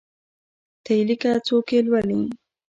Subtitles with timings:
[0.83, 2.21] ته یی لیکه څوک یي لولﺉ